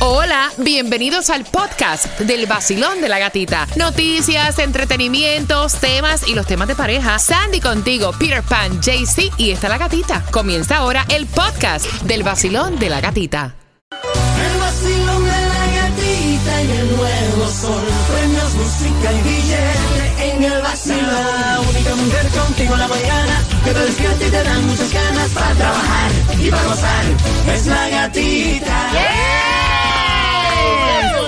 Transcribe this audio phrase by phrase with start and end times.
[0.00, 3.66] Hola, bienvenidos al podcast del vacilón de la gatita.
[3.74, 7.18] Noticias, entretenimientos, temas y los temas de pareja.
[7.18, 10.24] Sandy contigo, Peter Pan, JC y está la gatita.
[10.30, 13.56] Comienza ahora el podcast del vacilón de la gatita.
[13.90, 17.82] El vacilón de la gatita y el nuevo sol.
[18.12, 21.08] Premios, música y billete en el vacilón.
[21.08, 25.28] La única mujer contigo en la mañana que te despierta y te dan muchas ganas
[25.30, 26.10] para trabajar
[26.40, 27.04] y para gozar.
[27.52, 28.90] Es la gatita.
[28.92, 29.57] Sí.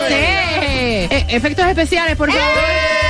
[0.09, 3.01] Eh, efectos especiales, por favor.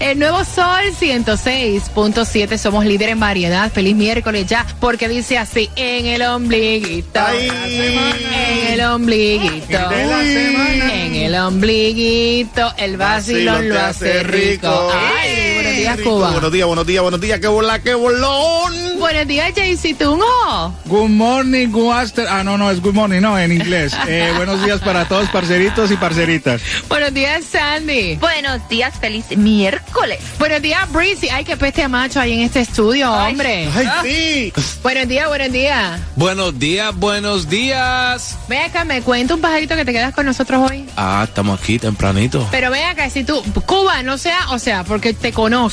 [0.00, 3.72] El nuevo Sol 106.7, somos líder en variedad.
[3.72, 7.20] Feliz miércoles ya, porque dice así, en el ombliguito.
[7.30, 9.78] En el ombliguito.
[9.90, 12.72] En el ombliguito.
[12.76, 14.92] El vacilón lo hace rico.
[14.92, 16.30] Ay, días, Cuba.
[16.32, 18.98] Buenos días, buenos días, buenos días, qué bola, qué bolón.
[18.98, 20.74] Buenos días, Jaycee Tunjo.
[20.86, 22.26] Good morning, good after...
[22.28, 23.92] Ah, no, no, es good morning, no, en inglés.
[24.08, 26.62] Eh, buenos días para todos, parceritos y parceritas.
[26.88, 28.16] Buenos días, Sandy.
[28.16, 30.18] Buenos días, feliz miércoles.
[30.38, 31.28] Buenos días, Breezy.
[31.28, 33.68] Ay, qué peste a macho ahí en este estudio, hombre.
[33.74, 34.52] Ay, sí.
[34.82, 36.00] Buenos días, buenos días.
[36.16, 38.38] Buenos días, buenos días.
[38.48, 40.86] Ve acá, me cuenta un pajarito que te quedas con nosotros hoy.
[40.96, 42.48] Ah, estamos aquí tempranito.
[42.50, 45.67] Pero ve acá, si tú, Cuba, no sea, o sea, porque te conozco.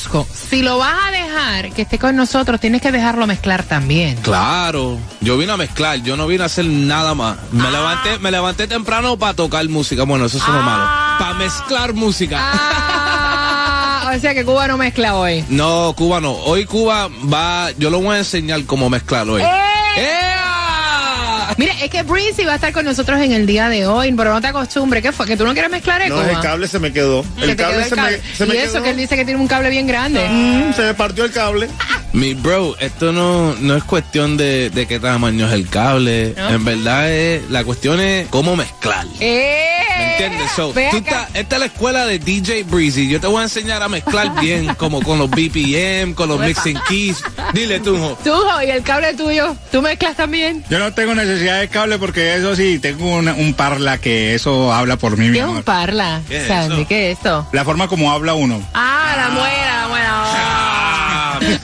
[0.50, 4.16] Si lo vas a dejar que esté con nosotros, tienes que dejarlo mezclar también.
[4.18, 7.38] Claro, yo vine a mezclar, yo no vine a hacer nada más.
[7.52, 10.04] Me levanté, me levanté temprano para tocar música.
[10.04, 10.86] Bueno, eso es lo malo.
[11.20, 12.38] Para mezclar música.
[12.40, 15.44] Ah, o sea que Cuba no mezcla hoy.
[15.50, 16.32] No, Cuba no.
[16.34, 19.42] Hoy Cuba va, yo lo voy a enseñar cómo mezclar hoy.
[19.42, 20.25] ¡Ea!
[21.58, 24.34] Mira, es que Breezy va a estar con nosotros en el día de hoy, pero
[24.34, 25.02] no te acostumbre.
[25.02, 25.26] ¿Qué fue?
[25.26, 27.24] ¿Que tú no quieres mezclar el No, el cable se me quedó.
[27.38, 28.18] Que El quedó cable el se cable.
[28.18, 28.70] me, se me y quedó.
[28.72, 30.28] eso que él dice que tiene un cable bien grande.
[30.30, 31.70] Mm, se me partió el cable.
[32.14, 36.34] Mi bro, esto no, no es cuestión de, de qué tamaño es el cable.
[36.38, 36.50] ¿No?
[36.50, 39.06] En verdad es, la cuestión es cómo mezclar.
[39.20, 39.75] ¡Eh!
[40.18, 43.08] Esta es la escuela de DJ Breezy.
[43.10, 46.80] Yo te voy a enseñar a mezclar bien, como con los BPM, con los mixing
[46.88, 47.22] keys.
[47.54, 48.18] Dile tú, jo.
[48.24, 49.56] Tujo, ¿y el cable tuyo?
[49.72, 50.64] ¿Tú mezclas también?
[50.70, 54.74] Yo no tengo necesidad de cable porque eso sí, tengo una- un parla que eso
[54.74, 55.64] habla por mí, mi ¿Qué es un amor.
[55.64, 56.22] parla?
[56.28, 56.88] ¿Qué es Sandy, eso?
[56.88, 57.48] ¿qué es esto?
[57.52, 58.62] La forma como habla uno.
[58.74, 59.65] Ah, la la muela.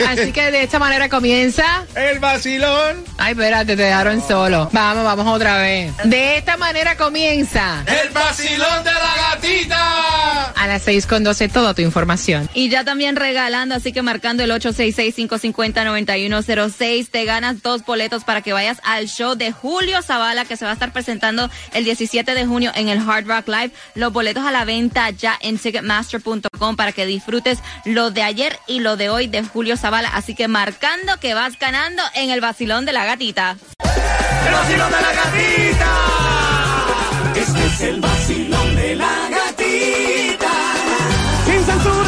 [0.08, 1.86] Así que de esta manera comienza.
[1.96, 3.04] El vacilón.
[3.18, 4.70] Ay, espérate, te dejaron solo.
[4.72, 5.94] Vamos, vamos otra vez.
[6.04, 7.84] De esta manera comienza.
[7.86, 10.52] ¡El vacilón de la gatita!
[10.52, 12.50] A las 6 con 12, toda tu información.
[12.54, 18.54] Y ya también regalando, así que marcando el 866-550-9106, te ganas dos boletos para que
[18.54, 22.46] vayas al show de Julio Zavala, que se va a estar presentando el 17 de
[22.46, 23.72] junio en el Hard Rock Live.
[23.96, 28.80] Los boletos a la venta ya en Ticketmaster.com para que disfrutes lo de ayer y
[28.80, 30.10] lo de hoy de Julio Zavala.
[30.10, 33.58] Así que marcando que vas ganando en el vacilón de la gatita.
[34.46, 35.92] El vacilón de la gatita.
[37.36, 40.52] Este es el vacilón de la gatita.
[41.46, 42.01] Sin censura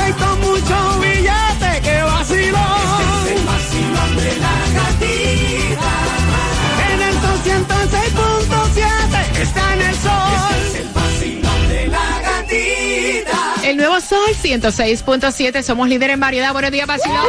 [14.23, 16.53] Sol 106.7, somos líder en variedad.
[16.53, 17.25] Buenos días, vacilón.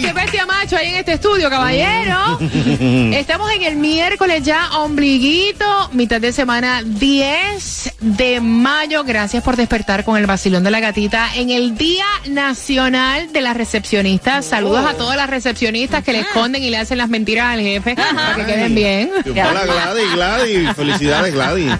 [0.00, 2.38] ¡Qué bestia macho ahí en este estudio, caballero!
[3.12, 9.04] Estamos en el miércoles ya, ombliguito, mitad de semana 10 de mayo.
[9.04, 13.56] Gracias por despertar con el vacilón de la gatita en el Día Nacional de las
[13.56, 14.46] Recepcionistas.
[14.46, 17.94] Saludos a todas las recepcionistas que le esconden y le hacen las mentiras al jefe
[17.94, 19.10] para que queden bien.
[19.26, 20.72] Hola Gladys, Gladys.
[20.74, 21.72] Felicidades, Gladys.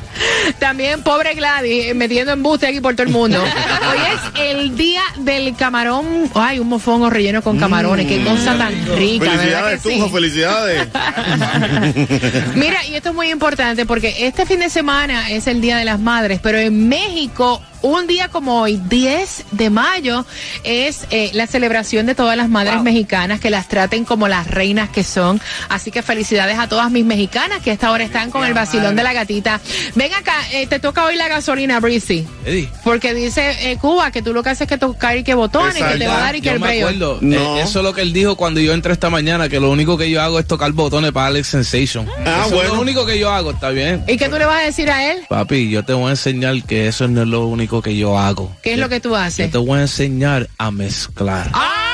[0.58, 3.42] También pobre Gladys eh, metiendo embuste aquí por todo el mundo.
[3.90, 6.30] Hoy es el día del camarón.
[6.34, 8.06] Ay, un mofongo relleno con camarones.
[8.06, 9.94] Qué cosa tan rica, ¿verdad que Felicidades, sí?
[9.94, 10.88] Tujo, felicidades.
[12.54, 15.84] Mira, y esto es muy importante porque este fin de semana es el Día de
[15.84, 20.26] las Madres, pero en México, un día como hoy, 10 de mayo,
[20.64, 24.90] es eh, la celebración de todas las madres mexicanas, que las traten como las reinas
[24.90, 25.40] que son.
[25.68, 28.96] Así que felicidades a todas mis mexicanas que a esta hora están con el vacilón
[28.96, 29.60] de la gatita.
[29.94, 32.26] Ven acá, eh, te toca hoy la gasolina, Breezy.
[32.44, 32.68] Eddie.
[32.84, 35.74] Porque dice eh, Cuba que tú lo que haces es que tocar y que botones,
[35.74, 37.56] que te va a dar y que Yo el me acuerdo, No.
[37.58, 39.96] eh, eso es lo que él dijo cuando yo entré esta mañana, que lo único
[39.98, 42.06] que yo hago es tocar botones para Alex Sensation.
[42.26, 44.04] Ah, eso es lo único que yo hago, está bien.
[44.08, 45.18] ¿Y qué tú le vas a decir a él?
[45.28, 48.56] Papi, yo te voy a enseñar que eso no es lo único que yo hago.
[48.62, 49.50] ¿Qué es Yo- lo que tú Yo haces?
[49.50, 51.50] te voy a enseñar a mezclar.
[51.52, 51.89] ¡Ah!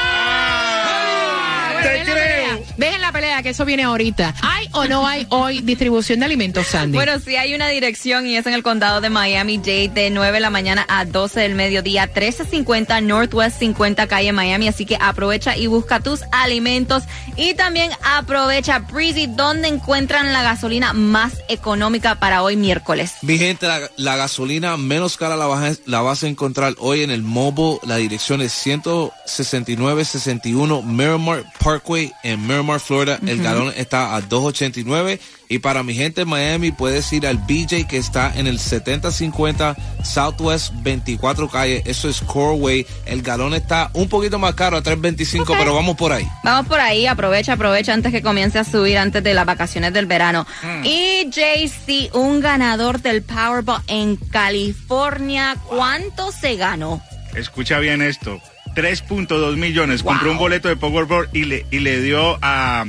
[3.43, 4.35] Que eso viene ahorita.
[4.43, 6.97] ¿Hay o no hay hoy distribución de alimentos, Sandy?
[6.97, 10.41] Bueno, sí hay una dirección y es en el condado de Miami-Dade de 9 de
[10.41, 14.69] la mañana a 12 del mediodía, 1350 Northwest 50 calle Miami.
[14.69, 17.05] Así que aprovecha y busca tus alimentos.
[17.37, 23.13] Y también aprovecha Breezy, donde encuentran la gasolina más económica para hoy miércoles.
[23.23, 27.03] Mi gente, la, la gasolina menos cara la vas, a, la vas a encontrar hoy
[27.03, 27.79] en el Mobile.
[27.85, 33.19] La dirección es 16961 Miramar Parkway en Miramar, Florida.
[33.27, 35.19] El galón está a 2.89.
[35.49, 39.77] Y para mi gente en Miami, puedes ir al BJ que está en el 7050
[40.03, 41.83] Southwest 24 calle.
[41.87, 42.87] Eso es Coreway.
[43.07, 46.27] El galón está un poquito más caro, a 3.25, pero vamos por ahí.
[46.43, 50.07] Vamos por ahí, aprovecha, aprovecha antes que comience a subir antes de las vacaciones del
[50.07, 50.47] verano.
[50.83, 57.01] Y JC, un ganador del Powerball en California, ¿cuánto se ganó?
[57.37, 58.41] Escucha bien esto.
[58.77, 60.03] 3.2 millones.
[60.03, 62.85] Compró un boleto de Powerball y le, y le dio a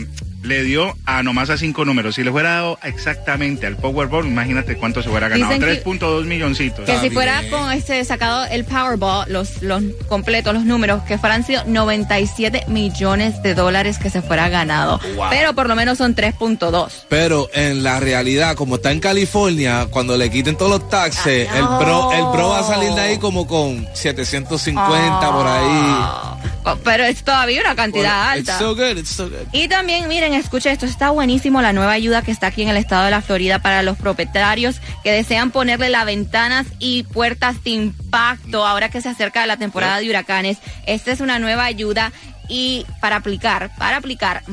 [0.47, 2.15] le dio a nomás a cinco números.
[2.15, 5.53] Si le fuera dado exactamente al Powerball, imagínate cuánto se hubiera ganado.
[5.53, 6.85] Dicen que- 3.2 milloncitos.
[6.85, 11.44] Que si fuera con este sacado el Powerball, los, los completos, los números, que fueran
[11.45, 14.99] sido 97 millones de dólares que se fuera ganado.
[15.29, 16.91] Pero por lo menos son 3.2.
[17.09, 21.57] Pero en la realidad, como está en California, cuando le quiten todos los taxes, Ah,
[21.57, 26.36] el, bro, el bro va a salir de ahí como con 750 por ahí.
[26.65, 28.59] Ah, Pero es todavía una cantidad It's alta.
[28.59, 29.47] so good, it's so good.
[29.53, 32.77] Y también, miren, escucha esto, está buenísimo la nueva ayuda que está aquí en el
[32.77, 37.69] estado de la Florida para los propietarios que desean ponerle las ventanas y puertas de
[37.71, 40.57] impacto ahora que se acerca la temporada de huracanes.
[40.85, 42.11] Esta es una nueva ayuda
[42.49, 44.43] y para aplicar, para aplicar,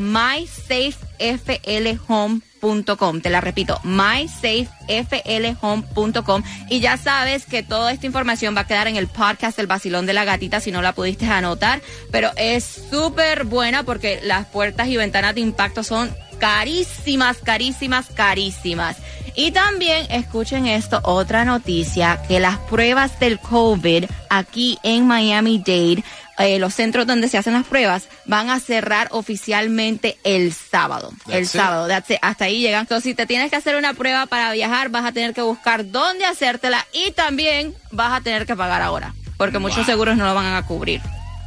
[1.18, 3.20] mysafeflhome.com.
[3.20, 6.42] Te la repito, mysafeflhome.com.
[6.70, 10.06] Y ya sabes que toda esta información va a quedar en el podcast del Basilón
[10.06, 11.82] de la Gatita si no la pudiste anotar.
[12.10, 18.96] Pero es súper buena porque las puertas y ventanas de impacto son carísimas, carísimas, carísimas.
[19.36, 26.04] Y también escuchen esto, otra noticia, que las pruebas del COVID aquí en Miami-Dade,
[26.38, 31.12] eh, los centros donde se hacen las pruebas, van a cerrar oficialmente el sábado.
[31.28, 31.48] el it.
[31.48, 31.88] sábado,
[32.22, 32.82] hasta ahí llegan.
[32.82, 35.90] Entonces, si te tienes que hacer una prueba para viajar, vas a tener que buscar
[35.90, 40.34] dónde hacértela y también vas a tener que pagar ahora, porque muchos seguros no lo
[40.34, 41.00] van a cubrir.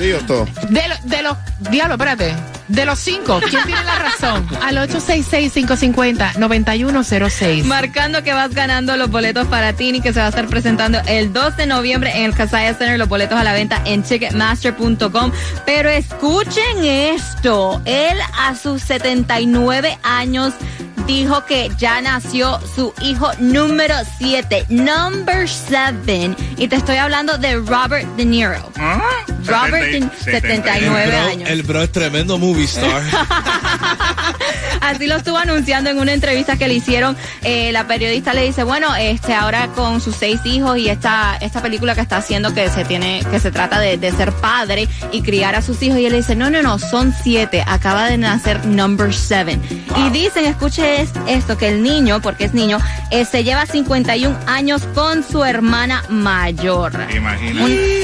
[0.70, 1.38] De, lo- de los.
[1.72, 2.34] Diablo, espérate.
[2.70, 4.48] De los cinco, ¿quién tiene la razón?
[4.62, 7.64] Al 866-550-9106.
[7.64, 11.34] Marcando que vas ganando los boletos para Tini que se va a estar presentando el
[11.34, 13.00] 2 de noviembre en el Casaya Center.
[13.00, 15.32] Los boletos a la venta en Ticketmaster.com.
[15.66, 17.82] Pero escuchen esto.
[17.86, 20.54] Él a sus 79 años
[21.10, 26.36] dijo que ya nació su hijo número 7, number 7.
[26.58, 28.72] Y te estoy hablando de Robert De Niro.
[28.78, 29.01] ¿Ah?
[29.46, 31.50] Robert, de- 79 el, bro, años.
[31.50, 33.01] el bro es tremendo movie star.
[34.82, 37.16] Así lo estuvo anunciando en una entrevista que le hicieron.
[37.44, 41.62] Eh, la periodista le dice, bueno, este ahora con sus seis hijos y esta, esta
[41.62, 45.22] película que está haciendo que se tiene, que se trata de, de ser padre y
[45.22, 46.00] criar a sus hijos.
[46.00, 47.64] Y él le dice, no, no, no, son siete.
[47.68, 49.62] Acaba de nacer number seven.
[49.98, 52.78] Y dicen, escuche es- esto, que el niño, porque es niño,
[53.12, 56.92] eh, se lleva 51 años con su hermana mayor.
[57.16, 57.64] Imagínate.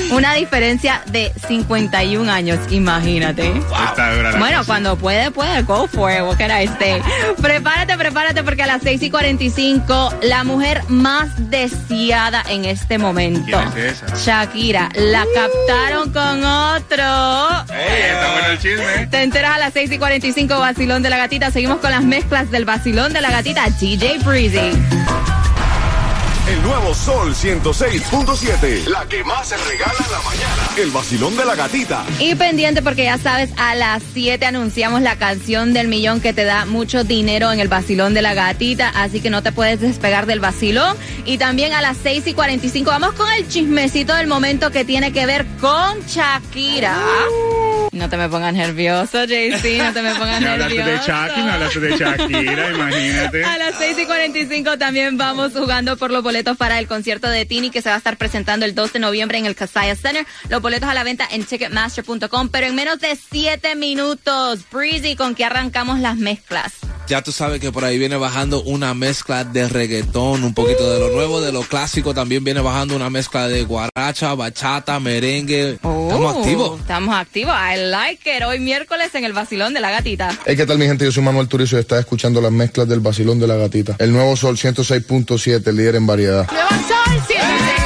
[0.09, 3.47] Un- una diferencia de 51 años, imagínate.
[3.57, 4.67] Está dura la Bueno, cosa.
[4.67, 5.61] cuando puede, puede.
[5.63, 6.21] Go for it.
[6.21, 7.01] What can I say?
[7.41, 13.57] Prepárate, prepárate, porque a las 6 y 45, la mujer más deseada en este momento.
[13.73, 14.15] ¿Quién es esa?
[14.15, 14.89] Shakira.
[14.95, 17.73] La captaron con otro.
[17.73, 19.07] Ey, está bueno el chisme.
[19.07, 21.51] Te enteras a las 6 y 45, Vacilón de la Gatita.
[21.51, 24.71] Seguimos con las mezclas del Vacilón de la Gatita, DJ Breezy.
[26.47, 28.85] El nuevo Sol 106.7.
[28.85, 30.69] La que más se regala en la mañana.
[30.77, 32.05] El vacilón de la gatita.
[32.19, 36.43] Y pendiente porque ya sabes, a las 7 anunciamos la canción del millón que te
[36.43, 40.27] da mucho dinero en el vacilón de la gatita, así que no te puedes despegar
[40.27, 40.95] del vacilón.
[41.25, 45.11] Y también a las 6 y 45 vamos con el chismecito del momento que tiene
[45.11, 46.95] que ver con Shakira.
[47.95, 51.11] No te me pongas nervioso, JC, no te me pongas Me hablaste nervioso.
[51.13, 53.45] de me hablaste de Shakira, imagínate.
[53.45, 57.45] A las 6 y 45 también vamos jugando por los boletos para el concierto de
[57.45, 60.25] Tini que se va a estar presentando el 2 de noviembre en el Casaya Center.
[60.49, 64.59] Los boletos a la venta en ticketmaster.com, pero en menos de 7 minutos.
[64.69, 66.73] Breezy, ¿con qué arrancamos las mezclas?
[67.07, 70.99] Ya tú sabes que por ahí viene bajando una mezcla de reggaetón, un poquito de
[70.99, 72.15] lo nuevo, de lo clásico.
[72.15, 75.73] También viene bajando una mezcla de guaracha, bachata, merengue.
[75.73, 76.79] Estamos Oh, activos.
[76.79, 77.53] Estamos activos.
[77.53, 78.43] I like it.
[78.43, 80.35] Hoy miércoles en el vacilón de la gatita.
[80.47, 81.05] Hey, ¿qué tal mi gente?
[81.05, 83.95] Yo soy Manuel Turizo y está escuchando las mezclas del vacilón de la gatita.
[83.99, 86.47] El nuevo Sol 106.7, el líder en variedad.
[86.51, 87.84] Nuevo Sol 106.7,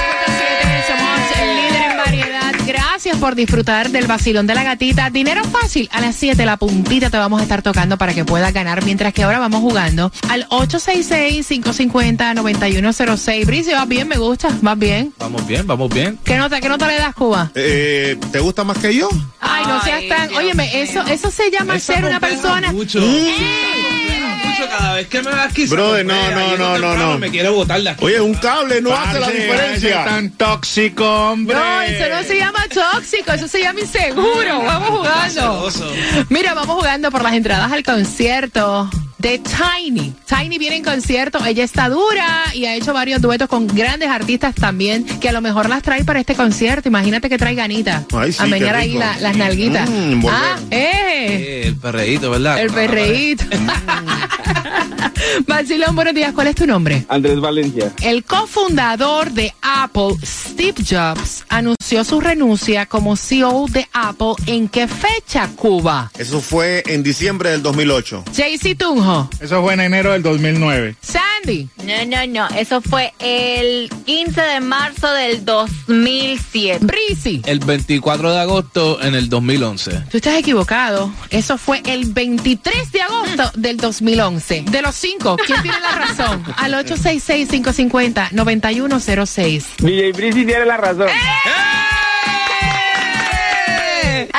[3.00, 5.10] Gracias por disfrutar del vacilón de la gatita.
[5.10, 8.52] Dinero fácil, a las 7 la puntita te vamos a estar tocando para que puedas
[8.52, 13.46] ganar, mientras que ahora vamos jugando al 866-550-9106.
[13.46, 15.14] Bricio, vas bien, me gusta, vas bien.
[15.18, 16.20] Vamos bien, vamos bien.
[16.26, 17.50] ¿Qué nota, qué nota le das, Cuba?
[17.56, 19.08] Eh, ¿Te gusta más que yo?
[19.40, 20.36] Ay, no seas tan...
[20.36, 22.74] Óyeme, eso, eso se llama Esa ser una pega persona...
[22.74, 23.00] Mucho.
[23.00, 23.32] mucho
[25.00, 25.68] vez que me va aquí.
[25.68, 27.18] se Brother, no, no, no, no, no.
[27.18, 28.06] Me quiere botar aquí.
[28.06, 30.00] Oye, un cable no hace la diferencia.
[30.00, 31.56] es tan tóxico, hombre.
[31.56, 34.62] No, eso no se llama tóxico, eso se llama inseguro.
[34.64, 35.70] Vamos jugando.
[36.30, 38.90] Mira, vamos jugando por las entradas al concierto
[39.20, 40.14] de Tiny.
[40.26, 44.56] Tiny viene en concierto, ella está dura y ha hecho varios duetos con grandes artistas
[44.56, 46.88] también, que a lo mejor las trae para este concierto.
[46.88, 48.06] Imagínate que trae ganita.
[48.14, 49.90] Ay, sí, a menear qué ahí la- las nalguitas.
[49.90, 50.90] Mm, ah, eh.
[51.02, 52.60] Eh, el perreíto, ¿verdad?
[52.62, 53.44] El perreíto.
[55.48, 56.34] Vacilón, buenos días.
[56.34, 57.06] ¿Cuál es tu nombre?
[57.10, 57.92] Andrés Valencia.
[58.02, 64.34] El cofundador de Apple, Steve Jobs, anunció su renuncia como CEO de Apple.
[64.48, 66.12] ¿En qué fecha, Cuba?
[66.18, 68.24] Eso fue en diciembre del 2008.
[68.34, 69.09] JC Tunjo,
[69.40, 70.96] Eso fue en enero del 2009.
[71.02, 72.48] Sandy, No, no, no.
[72.56, 76.86] Eso fue el 15 de marzo del 2007.
[76.86, 77.42] Breezy.
[77.46, 80.04] El 24 de agosto en el 2011.
[80.12, 81.12] Tú estás equivocado.
[81.30, 84.66] Eso fue el 23 de agosto del 2011.
[84.70, 86.44] De los cinco, ¿quién tiene la razón?
[86.58, 89.64] Al 866-550-9106.
[89.80, 91.08] DJ Breezy tiene la razón.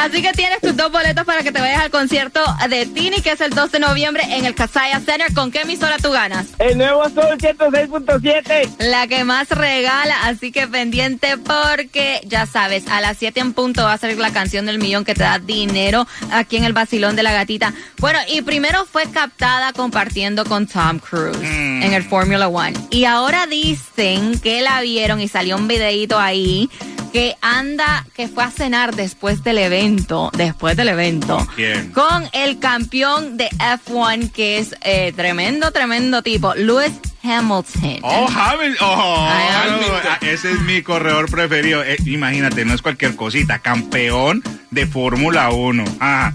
[0.00, 2.40] Así que tienes tus dos boletos para que te vayas al concierto
[2.71, 5.30] de Tini, que es el 2 de noviembre en el Casaya Center.
[5.35, 6.47] ¿Con qué emisora tú ganas?
[6.59, 8.76] El nuevo Sol 106.7.
[8.78, 13.83] La que más regala, así que pendiente porque ya sabes, a las 7 en punto
[13.83, 17.14] va a salir la canción del millón que te da dinero aquí en el vacilón
[17.14, 17.75] de la gatita.
[17.99, 22.73] Bueno, y primero fue captada compartiendo con Tom Cruise en el Formula One.
[22.88, 26.71] Y ahora dicen que la vieron y salió un videito ahí
[27.12, 31.36] que anda, que fue a cenar después del evento, después del evento.
[31.38, 31.92] ¿Con quién?
[31.92, 37.98] Con el campeón de F1 que es eh, tremendo, tremendo tipo, Lewis Hamilton.
[38.02, 38.88] Oh, Hamilton.
[38.88, 40.00] Oh, Hamilton.
[40.08, 41.82] ah, ese es mi corredor preferido.
[41.84, 43.58] Eh, imagínate, no es cualquier cosita.
[43.58, 45.84] Campeón de Fórmula 1.
[46.00, 46.32] Ah,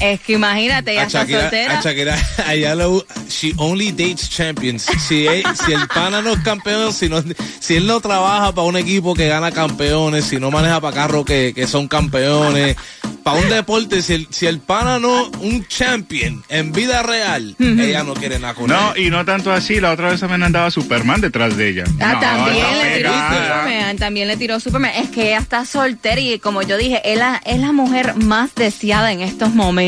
[0.00, 1.78] Es que imagínate, ya A está soltera.
[1.78, 4.86] a Shakira, a ella lo, she only dates champions.
[5.06, 7.22] Si, él- si el pana no es campeón, si, no,
[7.60, 11.24] si él no trabaja para un equipo que gana campeones, si no maneja para carros
[11.24, 12.76] que, que son campeones,
[13.22, 18.04] para un deporte, si el, si el pana no un champion en vida real, ella
[18.04, 19.06] no quiere nada con no, él.
[19.06, 19.80] y no tanto así.
[19.80, 21.84] La otra vez también andaba Superman detrás de ella.
[22.00, 23.10] Ah, No, también le tiró.
[23.12, 24.92] Superman, también le tiró Superman.
[24.96, 28.54] Es que ella está soltera y como yo dije, es la, es la mujer más
[28.54, 29.85] deseada en estos momentos.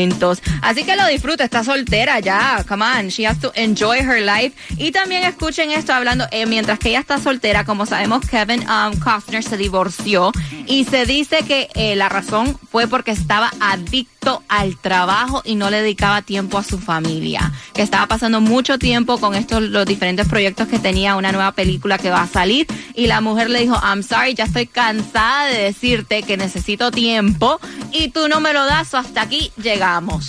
[0.61, 4.55] Así que lo disfruta, está soltera ya, come on, she has to enjoy her life.
[4.77, 8.97] Y también escuchen esto hablando, eh, mientras que ella está soltera, como sabemos, Kevin um,
[8.99, 10.31] Costner se divorció
[10.65, 15.69] y se dice que eh, la razón fue porque estaba adicto al trabajo y no
[15.69, 17.51] le dedicaba tiempo a su familia.
[17.73, 21.97] Que estaba pasando mucho tiempo con estos, los diferentes proyectos que tenía, una nueva película
[21.97, 22.67] que va a salir.
[22.93, 27.59] Y la mujer le dijo, I'm sorry, ya estoy cansada de decirte que necesito tiempo
[27.91, 29.51] y tú no me lo das, hasta aquí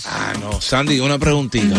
[0.07, 0.61] Ah, no.
[0.61, 1.77] Sandy, una preguntita.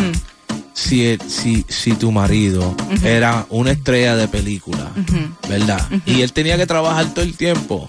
[0.73, 4.89] Si, el- si, si tu marido era una estrella de película,
[5.49, 5.81] ¿verdad?
[6.05, 7.87] Y él tenía que trabajar todo el tiempo,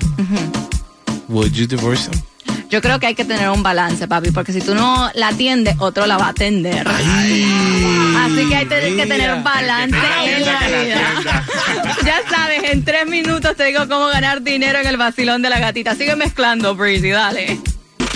[1.28, 2.20] would you divorce him?
[2.70, 5.76] Yo creo que hay que tener un balance, papi, porque si tú no la atiendes,
[5.78, 6.86] otro la va a atender.
[6.88, 9.94] Así que hay que tener un balance
[10.24, 11.44] en la vida.
[12.06, 15.58] ya sabes, en tres minutos te digo cómo ganar dinero en el vacilón de la
[15.58, 15.94] gatita.
[15.94, 17.60] Sigue mezclando, Breezy, dale.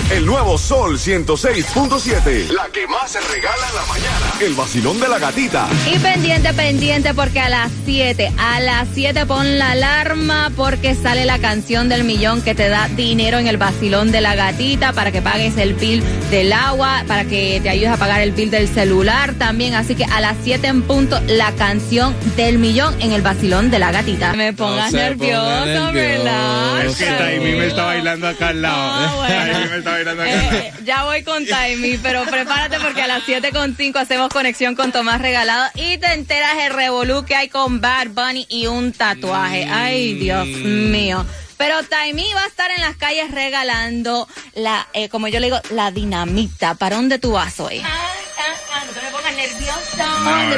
[0.09, 2.49] El nuevo Sol 106.7.
[2.51, 4.33] La que más se regala en la mañana.
[4.41, 5.67] El vacilón de la gatita.
[5.93, 11.25] Y pendiente, pendiente, porque a las 7, a las 7 pon la alarma porque sale
[11.25, 15.11] la canción del millón que te da dinero en el vacilón de la gatita para
[15.11, 18.69] que pagues el bill del agua, para que te ayudes a pagar el bill del
[18.69, 19.75] celular también.
[19.75, 23.81] Así que a las 7 en punto, la canción del millón en el vacilón de
[23.81, 24.35] la gatita.
[24.35, 25.93] Me pongas se ponga nervioso, nervioso.
[25.93, 26.85] ¿verdad?
[26.85, 28.77] Es que Taimi me está bailando acá al lado.
[28.77, 29.96] Ah, bueno.
[29.97, 30.33] Bailando acá.
[30.33, 35.21] Eh, ya voy con Taimi, pero prepárate porque a las 7.5 hacemos conexión con Tomás
[35.21, 39.67] Regalado y te enteras el revolú que hay con Bad Bunny y un tatuaje.
[39.71, 41.25] Ay, Dios mío.
[41.57, 45.61] Pero Taimi va a estar en las calles regalando la, eh, como yo le digo,
[45.71, 46.75] la dinamita.
[46.75, 47.79] ¿Para dónde tú vas hoy?
[47.79, 48.26] Pongas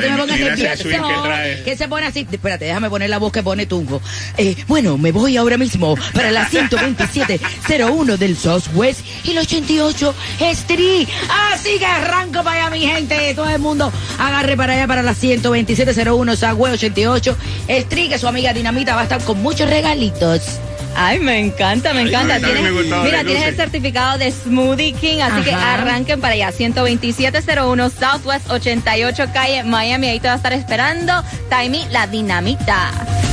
[0.00, 0.88] me pongas nervioso.
[1.22, 1.62] trae.
[1.64, 2.26] ¿Qué se pone así?
[2.30, 4.00] Espérate, déjame poner la voz que pone Tungo.
[4.36, 11.08] Eh, bueno, me voy ahora mismo para la 127.01 del Southwest y el 88 Street.
[11.52, 13.34] Así que arranco para allá, mi gente.
[13.34, 17.36] Todo el mundo agarre para allá para la 127.01 Southwest 88
[17.68, 20.60] Street, que su amiga Dinamita va a estar con muchos regalitos.
[20.96, 22.38] Ay, me encanta, me Ay, encanta.
[22.38, 26.50] Tienes- me mira, tienes el certificado de Smoothie King, así que arranquen para allá.
[26.52, 30.08] 12701 Southwest 88 Calle Miami.
[30.08, 31.12] Ahí te va a estar esperando.
[31.48, 32.90] Taimi, la dinamita.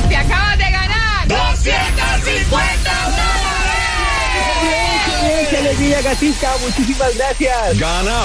[0.08, 1.26] Te acabas de ganar.
[1.28, 2.92] 250
[5.50, 6.52] ¡Qué alegría, gatita!
[6.60, 7.78] Muchísimas gracias.
[7.78, 8.24] Gana